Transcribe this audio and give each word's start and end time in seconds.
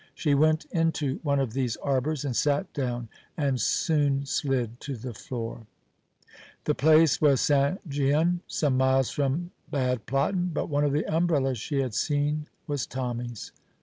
She 0.15 0.33
went 0.33 0.65
into 0.71 1.19
one 1.21 1.39
of 1.39 1.53
these 1.53 1.77
arbours 1.77 2.25
and 2.25 2.35
sat 2.35 2.73
down, 2.73 3.07
and 3.37 3.61
soon 3.61 4.25
slid 4.25 4.79
to 4.79 4.95
the 4.97 5.13
floor. 5.13 5.67
The 6.63 6.73
place 6.73 7.21
was 7.21 7.39
St. 7.39 7.87
Gian, 7.87 8.41
some 8.47 8.77
miles 8.77 9.11
from 9.11 9.51
Bad 9.69 10.07
Platten; 10.07 10.51
but 10.55 10.69
one 10.69 10.83
of 10.83 10.91
the 10.91 11.05
umbrellas 11.05 11.59
she 11.59 11.81
had 11.81 11.93
seen 11.93 12.47
was 12.65 12.87
Tommy's. 12.87 13.51